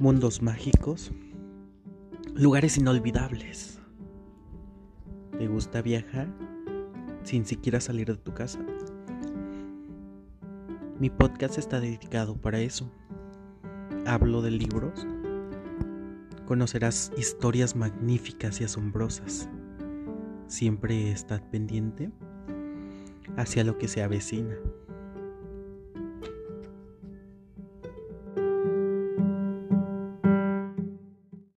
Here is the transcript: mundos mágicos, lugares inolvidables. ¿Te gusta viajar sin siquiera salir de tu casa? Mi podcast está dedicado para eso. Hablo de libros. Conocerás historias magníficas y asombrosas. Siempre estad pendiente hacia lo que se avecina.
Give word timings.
mundos 0.00 0.40
mágicos, 0.40 1.12
lugares 2.34 2.78
inolvidables. 2.78 3.78
¿Te 5.36 5.46
gusta 5.46 5.82
viajar 5.82 6.26
sin 7.22 7.44
siquiera 7.44 7.82
salir 7.82 8.06
de 8.06 8.16
tu 8.16 8.32
casa? 8.32 8.60
Mi 10.98 11.10
podcast 11.10 11.58
está 11.58 11.80
dedicado 11.80 12.34
para 12.40 12.60
eso. 12.60 12.90
Hablo 14.06 14.40
de 14.40 14.52
libros. 14.52 15.06
Conocerás 16.46 17.12
historias 17.18 17.76
magníficas 17.76 18.58
y 18.62 18.64
asombrosas. 18.64 19.50
Siempre 20.46 21.12
estad 21.12 21.42
pendiente 21.50 22.10
hacia 23.36 23.64
lo 23.64 23.76
que 23.76 23.86
se 23.86 24.02
avecina. 24.02 24.56